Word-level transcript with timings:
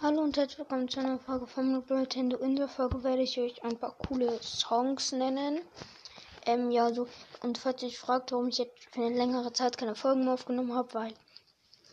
Hallo 0.00 0.22
und 0.22 0.36
herzlich 0.36 0.60
willkommen 0.60 0.88
zu 0.88 1.00
einer 1.00 1.18
Folge 1.18 1.48
von 1.48 1.72
Nintendo. 1.72 2.36
In 2.36 2.54
der 2.54 2.68
Folge 2.68 3.02
werde 3.02 3.22
ich 3.22 3.36
euch 3.40 3.64
ein 3.64 3.76
paar 3.76 3.96
coole 3.98 4.40
Songs 4.40 5.10
nennen. 5.10 5.60
Ähm, 6.46 6.70
ja, 6.70 6.94
so, 6.94 7.08
und 7.42 7.58
falls 7.58 7.82
ihr 7.82 7.88
euch 7.88 7.98
fragt, 7.98 8.30
warum 8.30 8.46
ich 8.46 8.58
jetzt 8.58 8.84
für 8.92 9.00
eine 9.04 9.16
längere 9.16 9.52
Zeit 9.52 9.76
keine 9.76 9.96
Folgen 9.96 10.22
mehr 10.22 10.34
aufgenommen 10.34 10.72
habe, 10.72 10.94
weil 10.94 11.14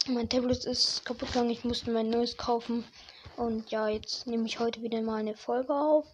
mein 0.07 0.29
Tablet 0.29 0.65
ist 0.65 1.03
kaputt 1.03 1.29
gegangen, 1.29 1.49
ich 1.49 1.63
musste 1.63 1.89
mein 1.89 2.11
neues 2.11 2.37
kaufen. 2.37 2.83
Und 3.37 3.71
ja, 3.71 3.87
jetzt 3.87 4.27
nehme 4.27 4.45
ich 4.45 4.59
heute 4.59 4.83
wieder 4.83 5.01
mal 5.01 5.15
eine 5.15 5.35
Folge 5.35 5.73
auf. 5.73 6.05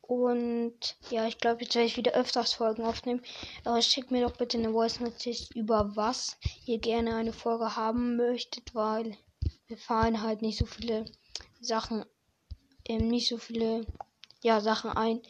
Und 0.00 0.96
ja, 1.10 1.26
ich 1.26 1.36
glaube, 1.36 1.64
jetzt 1.64 1.74
werde 1.74 1.88
ich 1.88 1.98
wieder 1.98 2.12
öfters 2.12 2.54
Folgen 2.54 2.86
aufnehmen. 2.86 3.22
Aber 3.64 3.82
schickt 3.82 4.10
mir 4.10 4.26
doch 4.26 4.38
bitte 4.38 4.56
eine 4.56 4.72
Voice 4.72 5.00
Message 5.00 5.50
über 5.54 5.94
was 5.94 6.38
ihr 6.64 6.78
gerne 6.78 7.16
eine 7.16 7.34
Folge 7.34 7.76
haben 7.76 8.16
möchtet, 8.16 8.74
weil 8.74 9.18
mir 9.68 9.76
fallen 9.76 10.22
halt 10.22 10.42
nicht 10.42 10.58
so 10.58 10.66
viele 10.66 11.04
Sachen, 11.60 12.04
ähm, 12.84 13.08
nicht 13.08 13.28
so 13.28 13.38
viele 13.38 13.86
ja, 14.42 14.60
Sachen 14.60 14.90
ein, 14.90 15.20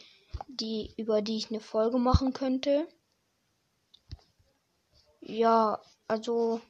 die, 0.47 0.93
über 0.97 1.21
die 1.21 1.37
ich 1.37 1.49
eine 1.49 1.59
Folge 1.59 1.97
machen 1.97 2.33
könnte. 2.33 2.87
Ja, 5.21 5.81
also, 6.07 6.61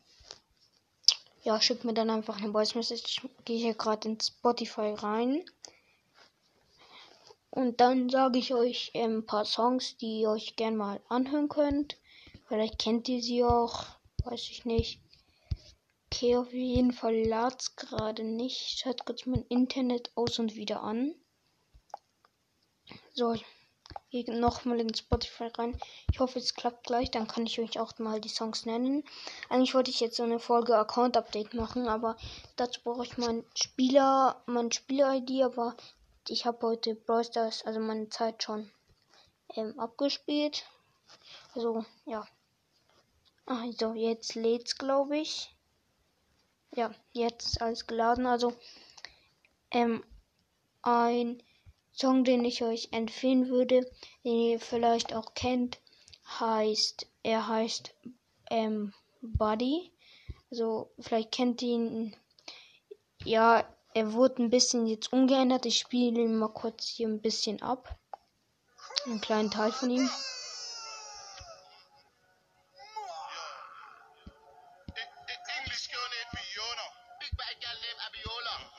ja, 1.43 1.59
schickt 1.61 1.83
mir 1.83 1.93
dann 1.93 2.09
einfach 2.09 2.37
eine 2.37 2.51
Voice 2.51 2.75
Message. 2.75 3.21
Ich 3.23 3.45
gehe 3.45 3.59
hier 3.59 3.73
gerade 3.73 4.07
in 4.07 4.19
Spotify 4.19 4.93
rein. 4.97 5.43
Und 7.49 7.81
dann 7.81 8.09
sage 8.09 8.39
ich 8.39 8.53
euch 8.53 8.91
ähm, 8.93 9.19
ein 9.19 9.25
paar 9.25 9.45
Songs, 9.45 9.97
die 9.97 10.21
ihr 10.21 10.29
euch 10.29 10.55
gern 10.55 10.75
mal 10.75 11.01
anhören 11.09 11.49
könnt. 11.49 11.97
Vielleicht 12.47 12.79
kennt 12.79 13.09
ihr 13.09 13.21
sie 13.21 13.43
auch, 13.43 13.85
weiß 14.23 14.49
ich 14.51 14.63
nicht. 14.65 15.01
Okay, 16.09 16.37
auf 16.37 16.53
jeden 16.53 16.93
Fall 16.93 17.27
lad's 17.27 17.75
gerade 17.75 18.23
nicht. 18.23 18.79
Schaut 18.79 19.05
kurz 19.05 19.25
mein 19.25 19.43
Internet 19.49 20.09
aus 20.15 20.39
und 20.39 20.55
wieder 20.55 20.81
an. 20.81 21.13
So, 23.13 23.33
ich 23.33 23.45
gehe 24.09 24.39
nochmal 24.39 24.79
in 24.79 24.93
Spotify 24.95 25.47
rein. 25.47 25.77
Ich 26.11 26.19
hoffe, 26.19 26.39
es 26.39 26.55
klappt 26.55 26.87
gleich. 26.87 27.11
Dann 27.11 27.27
kann 27.27 27.45
ich 27.45 27.59
euch 27.59 27.77
auch 27.77 27.99
mal 27.99 28.21
die 28.21 28.29
Songs 28.29 28.65
nennen. 28.65 29.03
Eigentlich 29.49 29.75
wollte 29.75 29.91
ich 29.91 29.99
jetzt 29.99 30.15
so 30.15 30.23
eine 30.23 30.39
Folge 30.39 30.77
Account 30.77 31.17
Update 31.17 31.53
machen, 31.53 31.89
aber 31.89 32.15
dazu 32.55 32.81
brauche 32.83 33.03
ich 33.03 33.17
mein 33.17 33.43
Spieler, 33.53 34.41
mein 34.45 34.71
Spieler-ID. 34.71 35.43
Aber 35.43 35.75
ich 36.29 36.45
habe 36.45 36.65
heute 36.67 36.95
Brawl 36.95 37.25
Stars, 37.25 37.65
also 37.65 37.81
meine 37.81 38.07
Zeit 38.07 38.41
schon 38.41 38.71
ähm, 39.55 39.77
abgespielt. 39.77 40.65
Also, 41.53 41.83
ja. 42.05 42.25
Also, 43.45 43.93
jetzt 43.93 44.35
lädt's, 44.35 44.77
glaube 44.77 45.17
ich 45.17 45.53
ja, 46.77 46.91
jetzt 47.11 47.59
alles 47.61 47.87
geladen. 47.87 48.27
Also, 48.27 48.53
ähm, 49.71 50.03
ein 50.83 51.41
Song, 51.91 52.23
den 52.23 52.45
ich 52.45 52.63
euch 52.63 52.89
empfehlen 52.91 53.49
würde, 53.49 53.81
den 54.23 54.39
ihr 54.39 54.59
vielleicht 54.59 55.13
auch 55.13 55.33
kennt, 55.33 55.79
heißt, 56.39 57.07
er 57.23 57.47
heißt, 57.47 57.93
ähm, 58.51 58.93
Buddy. 59.21 59.91
Also, 60.51 60.91
vielleicht 60.99 61.31
kennt 61.31 61.61
ihr 61.63 61.73
ihn. 61.73 62.15
Ja, 63.23 63.67
er 63.95 64.13
wurde 64.13 64.43
ein 64.43 64.51
bisschen 64.51 64.85
jetzt 64.85 65.11
umgeändert. 65.11 65.65
Ich 65.65 65.79
spiele 65.79 66.21
ihn 66.21 66.37
mal 66.37 66.49
kurz 66.49 66.85
hier 66.87 67.07
ein 67.07 67.21
bisschen 67.21 67.61
ab. 67.63 67.97
Einen 69.05 69.19
kleinen 69.19 69.49
Teil 69.49 69.71
von 69.71 69.89
ihm. 69.89 70.09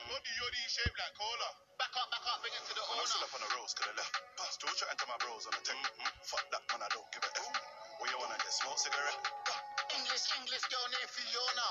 no 0.09 0.17
be 0.25 0.33
Yodi 0.41 0.63
shaped 0.73 0.97
like 0.97 1.15
cola. 1.21 1.49
Back 1.77 1.93
up, 2.01 2.09
back 2.09 2.25
up, 2.25 2.41
bring 2.41 2.55
it 2.57 2.65
to 2.65 2.73
the 2.73 2.81
owner. 2.81 2.97
When 2.97 3.05
I 3.05 3.13
still 3.13 3.29
up 3.29 3.37
on 3.37 3.43
the 3.45 3.51
rose, 3.61 3.73
could 3.77 3.93
I 3.93 3.95
left. 4.01 4.15
Pass 4.41 4.57
Joe 4.57 4.73
and 4.73 4.99
to 4.99 5.05
my 5.05 5.19
bros 5.21 5.45
on 5.45 5.53
the 5.53 5.63
tech. 5.63 5.77
Mm-hmm. 5.77 6.11
Fuck 6.25 6.45
that, 6.49 6.65
man, 6.73 6.81
I 6.81 6.89
don't 6.97 7.09
give 7.13 7.25
a 7.29 7.31
F. 7.37 7.45
Where 8.01 8.09
you 8.09 8.19
wanna 8.19 8.41
get 8.41 8.53
smoke 8.57 8.81
cigarette? 8.81 9.21
English, 9.93 10.25
English 10.41 10.65
girl 10.73 10.87
named 10.97 11.13
Fiona. 11.13 11.69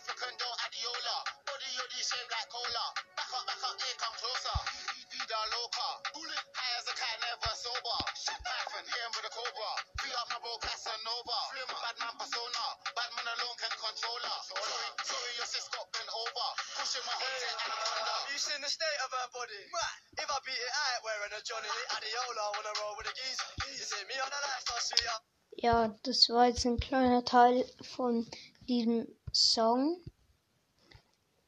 African 0.00 0.32
girl 0.40 0.54
Adiola. 0.64 1.16
Body 1.44 1.68
Yodi 1.76 2.00
shaped 2.00 2.30
like 2.32 2.48
cola. 2.48 2.86
Ja, 25.56 25.88
das 26.02 26.28
war 26.28 26.46
jetzt 26.46 26.66
ein 26.66 26.78
kleiner 26.78 27.24
Teil 27.24 27.64
von 27.82 28.28
diesem 28.68 29.08
Song. 29.32 30.02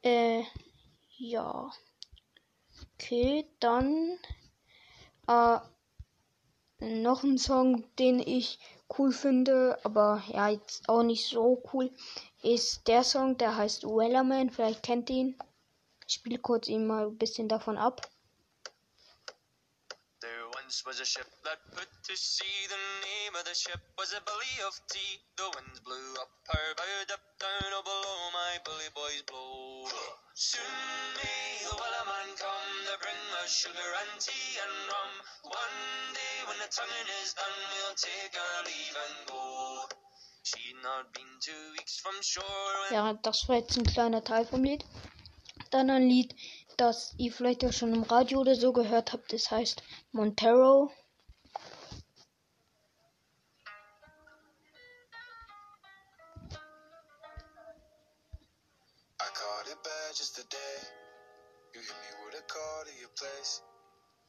Äh, 0.03 0.43
ja. 1.19 1.71
Okay, 2.94 3.47
dann 3.60 4.19
äh, 5.28 5.59
noch 6.78 7.22
ein 7.25 7.38
Song, 7.38 7.84
den 7.97 8.21
ich 8.21 8.59
cool 8.98 9.12
finde, 9.12 9.78
aber 9.84 10.22
ja, 10.28 10.48
jetzt 10.48 10.88
auch 10.88 11.03
nicht 11.03 11.28
so 11.28 11.62
cool, 11.72 11.91
ist 12.42 12.86
der 12.88 13.04
Song, 13.04 13.38
der 13.38 13.56
heißt 13.56 13.84
Wellerman. 13.84 14.50
Vielleicht 14.50 14.82
kennt 14.82 15.10
ihr 15.10 15.16
ihn. 15.16 15.38
Ich 16.06 16.14
spiele 16.14 16.38
kurz 16.38 16.69
ihn 16.69 16.86
mal 16.86 17.06
ein 17.06 17.19
bisschen 17.19 17.48
davon 17.48 17.78
ab. 17.78 18.08
once 20.66 20.82
was 20.84 20.98
a 20.98 21.06
ship 21.06 21.30
that 21.44 21.62
put 21.78 21.86
to 22.02 22.16
sea. 22.16 22.66
The 22.66 22.82
name 23.06 23.38
of 23.38 23.44
the 23.47 23.54
ship 23.54 23.78
was 23.97 24.10
a 24.10 24.20
Billy 24.26 24.56
of 24.66 24.74
Tea. 24.91 25.22
The 25.38 25.47
winds 25.54 25.78
blew 25.78 26.10
up 26.19 26.26
her 26.50 26.69
bow, 26.74 27.14
up 27.14 27.22
down, 27.38 27.70
oh 27.70 27.86
below 27.86 28.19
my 28.34 28.58
bully 28.66 28.91
boys 28.91 29.22
blow. 29.30 29.86
Soon 30.34 31.06
may 31.22 31.62
the 31.62 31.70
wellerman 31.70 32.28
come 32.34 32.74
to 32.82 32.94
bring 32.98 33.22
us 33.47 33.54
sugar 33.54 33.91
and 34.03 34.18
tea 34.18 34.58
and 34.58 34.74
rum. 34.91 35.12
One 35.54 35.78
day 36.18 36.36
when 36.50 36.58
the 36.58 36.66
tonguing 36.66 37.10
is 37.22 37.30
done, 37.38 37.58
we'll 37.70 37.94
take 37.94 38.34
our 38.34 38.58
leave 38.66 38.97
and 39.06 39.16
go. 39.30 40.06
Ja, 42.91 43.15
das 43.15 43.49
war 43.49 43.57
jetzt 43.57 43.77
ein 43.77 43.84
kleiner 43.84 44.23
Teil 44.23 44.47
vom 44.47 44.62
Lied. 44.62 44.84
Dann 45.71 45.91
ein 45.91 46.09
Lied, 46.09 46.34
das 46.77 47.15
ihr 47.19 47.33
vielleicht 47.33 47.65
auch 47.65 47.73
schon 47.73 47.95
im 47.95 48.03
Radio 48.05 48.41
oder 48.41 48.55
so 48.55 48.73
gehört 48.73 49.12
habt. 49.12 49.33
Das 49.33 49.51
heißt 49.51 49.83
Montero. 50.12 50.93
You 61.75 61.83
hit 61.83 61.91
me 61.91 62.25
with 62.25 62.41
a 62.41 62.45
call 62.49 62.84
to 62.84 62.93
your 63.03 63.11
place. 63.17 63.61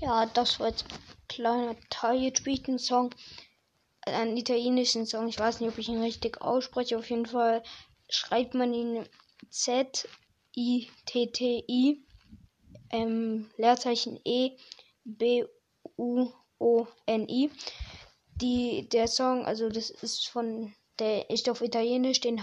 Ja, 0.00 0.26
das 0.26 0.60
war 0.60 0.68
jetzt 0.68 0.84
ein 0.84 0.98
kleiner 1.28 1.74
Teil. 1.90 2.20
Jetzt 2.22 2.46
ich 2.46 2.68
einen 2.68 2.78
Song, 2.78 3.10
einen 4.02 4.36
italienischen 4.36 5.06
Song. 5.06 5.26
Ich 5.28 5.40
weiß 5.40 5.58
nicht, 5.60 5.70
ob 5.70 5.78
ich 5.78 5.88
ihn 5.88 6.00
richtig 6.02 6.40
ausspreche. 6.40 6.96
Auf 6.96 7.10
jeden 7.10 7.26
Fall 7.26 7.64
schreibt 8.08 8.54
man 8.54 8.72
ihn 8.72 9.04
Z-I-T-T-I, 9.50 10.06
ähm, 12.90 13.50
Leerzeichen 13.56 14.20
E, 14.24 14.52
B-U-O-N-I. 15.04 15.50
Die, 18.40 18.88
der 18.88 19.08
Song, 19.08 19.44
also 19.46 19.68
das 19.68 19.90
ist 19.90 20.28
von, 20.28 20.72
der 21.00 21.28
ist 21.28 21.48
auf 21.48 21.60
Italienisch, 21.60 22.20
den, 22.20 22.40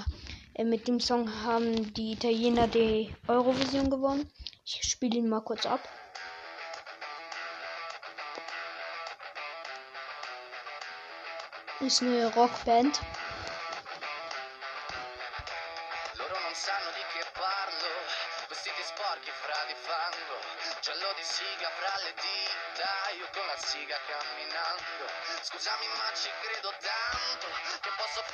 äh, 0.56 0.66
mit 0.66 0.90
dem 0.90 1.00
Song 1.00 1.44
haben 1.44 1.94
die 1.94 2.12
Italiener 2.13 2.68
die 2.68 3.16
Eurovision 3.30 3.90
gewonnen. 3.90 4.30
Ich 4.66 4.84
spiele 4.84 5.19
ihn 5.19 5.30
mal 5.30 5.40
kurz 5.40 5.66
ab. 5.66 5.80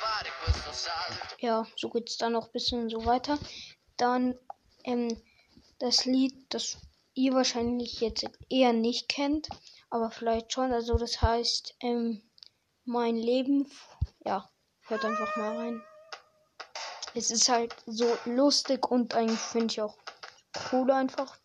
Fare 0.02 0.30
questo 0.42 0.72
salto. 0.72 1.34
Ja, 1.38 1.66
so 1.76 1.88
geht's 1.90 2.16
dann 2.16 2.32
noch 2.32 2.46
ein 2.46 2.52
bisschen 2.52 2.88
so 2.88 3.04
weiter. 3.04 3.38
Dann 3.96 4.38
ähm, 4.84 5.20
das 5.78 6.04
Lied, 6.04 6.34
das 6.50 6.78
ihr 7.14 7.32
wahrscheinlich 7.34 8.00
jetzt 8.00 8.26
eher 8.48 8.72
nicht 8.72 9.08
kennt, 9.08 9.48
aber 9.90 10.10
vielleicht 10.10 10.52
schon. 10.52 10.72
Also 10.72 10.96
das 10.96 11.20
heißt 11.20 11.74
ähm, 11.80 12.22
Mein 12.84 13.16
Leben. 13.16 13.70
Ja, 14.24 14.50
hört 14.88 15.04
einfach 15.04 15.36
mal 15.36 15.56
rein. 15.56 15.84
Es 17.14 17.30
ist 17.30 17.48
halt 17.48 17.74
so 17.86 18.18
lustig 18.24 18.90
und 18.90 19.14
eigentlich 19.14 19.38
finde 19.38 19.72
ich 19.72 19.80
auch 19.80 19.96
cool 20.72 20.90
einfach. 20.90 21.36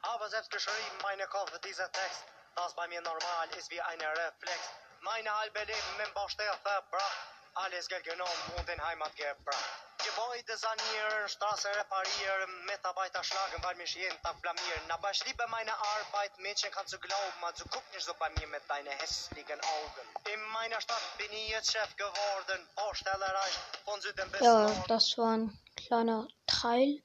Aber 0.00 0.28
selbst 0.30 0.50
geschrieben, 0.50 0.98
meine 1.02 1.26
Koffer, 1.26 1.58
dieser 1.58 1.90
Text, 1.92 2.24
das 2.54 2.74
bei 2.74 2.88
mir 2.88 3.02
normal 3.02 3.48
ist 3.58 3.70
wie 3.70 3.80
ein 3.80 4.00
Reflex. 4.00 4.58
Meine 5.02 5.38
halbe 5.38 5.58
Leben 5.58 6.00
im 6.06 6.14
Baustelle 6.14 6.56
verbracht, 6.62 7.18
alles 7.54 7.88
Geld 7.88 8.04
genommen 8.04 8.52
und 8.56 8.68
in 8.68 8.82
Heimat 8.82 9.14
gebracht. 9.16 9.93
Gebäude 10.04 10.56
sanieren, 10.58 11.28
Straßen 11.28 11.70
reparieren, 11.72 12.50
Mitarbeiter 12.66 13.24
schlagen, 13.24 13.62
weil 13.62 13.74
mich 13.76 13.94
jeden 13.94 14.20
Tag 14.22 14.40
blamieren. 14.42 14.84
Aber 14.90 15.10
ich 15.10 15.24
liebe 15.24 15.44
meine 15.50 15.72
Arbeit, 15.72 16.38
Mädchen 16.40 16.70
kannst 16.72 16.92
du 16.92 16.98
glauben, 16.98 17.40
also 17.42 17.64
guck 17.70 17.82
nicht 17.92 18.04
so 18.04 18.12
bei 18.18 18.28
mir 18.38 18.46
mit 18.48 18.62
deinen 18.68 18.92
hässlichen 19.00 19.60
Augen. 19.60 20.04
In 20.32 20.40
meiner 20.52 20.80
Stadt 20.80 21.02
bin 21.16 21.32
ich 21.32 21.48
jetzt 21.48 21.72
Chef 21.72 21.96
geworden, 21.96 22.68
Baustelle 22.76 23.24
reicht 23.24 23.60
von 23.84 24.00
Süden 24.00 24.30
bis 24.30 24.40
Ja, 24.40 24.84
das 24.88 25.16
war 25.16 25.36
ein 25.38 25.58
kleiner 25.76 26.28
Teil. 26.46 27.02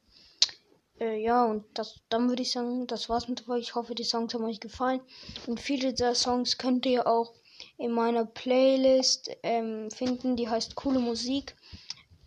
Äh, 1.00 1.16
ja, 1.24 1.46
und 1.46 1.66
das, 1.78 2.02
dann 2.10 2.28
würde 2.28 2.42
ich 2.42 2.52
sagen, 2.52 2.86
das 2.88 3.08
war's 3.08 3.28
mit 3.28 3.48
euch. 3.48 3.62
Ich 3.62 3.76
hoffe, 3.76 3.96
die 3.96 4.04
Songs 4.04 4.34
haben 4.34 4.44
euch 4.44 4.60
gefallen. 4.60 5.02
Und 5.48 5.62
viele 5.62 5.94
dieser 5.94 6.16
Songs 6.16 6.58
könnt 6.58 6.86
ihr 6.86 7.08
auch 7.08 7.34
in 7.78 7.92
meiner 7.92 8.26
Playlist 8.26 9.32
ähm, 9.44 9.90
finden. 9.90 10.36
Die 10.36 10.50
heißt 10.50 10.76
Coole 10.76 11.00
Musik. 11.00 11.56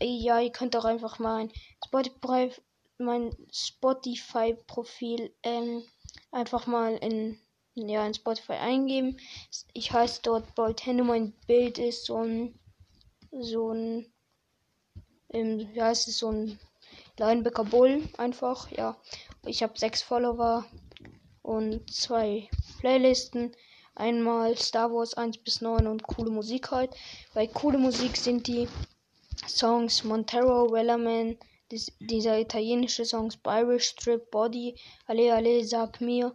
Ja, 0.04 0.40
ihr 0.40 0.50
könnt 0.50 0.74
auch 0.74 0.84
einfach 0.84 1.18
mal 1.20 1.42
ein 1.42 1.52
Spotify, 1.84 2.50
mein 2.98 3.36
Spotify-Profil 3.52 5.32
ähm, 5.44 5.84
einfach 6.32 6.66
mal 6.66 6.96
in, 6.96 7.38
ja, 7.74 8.04
in 8.04 8.14
Spotify 8.14 8.54
eingeben. 8.54 9.18
Ich 9.72 9.92
heiße 9.92 10.20
dort 10.22 10.54
Boltendo. 10.56 11.04
Mein 11.04 11.32
Bild 11.46 11.78
ist 11.78 12.06
so 12.06 12.16
ein, 12.16 12.58
so 13.30 13.70
ein, 13.70 14.12
ähm, 15.30 15.68
wie 15.72 15.80
heißt 15.80 16.08
es, 16.08 16.18
so 16.18 16.30
ein 16.32 16.58
Linebacker 17.18 17.64
Bull 17.64 18.02
einfach, 18.18 18.70
ja. 18.72 18.96
Ich 19.46 19.62
habe 19.62 19.78
sechs 19.78 20.02
Follower 20.02 20.64
und 21.42 21.92
zwei 21.92 22.48
Playlisten. 22.80 23.54
Einmal 23.94 24.56
Star 24.56 24.90
Wars 24.90 25.14
1 25.14 25.38
bis 25.38 25.60
9 25.60 25.86
und 25.86 26.02
coole 26.02 26.30
Musik 26.30 26.70
halt. 26.70 26.94
Bei 27.34 27.46
coole 27.46 27.78
Musik 27.78 28.16
sind 28.16 28.46
die 28.46 28.66
Songs 29.46 30.04
Montero, 30.04 30.70
Wellerman, 30.70 31.36
dies, 31.70 31.92
dieser 32.00 32.38
italienische 32.38 33.04
Songs 33.04 33.38
Irish 33.46 33.88
Strip, 33.90 34.30
Body, 34.30 34.76
Ale 35.06 35.34
Ale, 35.34 35.64
Sag 35.64 36.00
mir, 36.00 36.34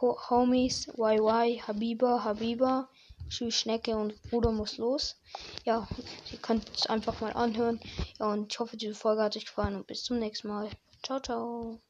Ho 0.00 0.16
Homies, 0.28 0.86
YY, 0.96 1.62
Habiba, 1.66 2.24
Habiba, 2.24 2.88
Tschüss 3.28 3.54
Schnecke 3.54 3.96
und 3.96 4.20
Bruder 4.30 4.52
muss 4.52 4.78
los. 4.78 5.16
Ja, 5.64 5.86
ihr 6.32 6.38
könnt 6.38 6.68
es 6.76 6.86
einfach 6.86 7.20
mal 7.20 7.32
anhören. 7.32 7.80
Ja, 8.18 8.32
und 8.32 8.52
ich 8.52 8.58
hoffe, 8.58 8.76
diese 8.76 8.94
Folge 8.94 9.22
hat 9.22 9.36
euch 9.36 9.46
gefallen 9.46 9.76
und 9.76 9.86
bis 9.86 10.02
zum 10.04 10.18
nächsten 10.18 10.48
Mal. 10.48 10.70
Ciao, 11.02 11.20
ciao. 11.20 11.80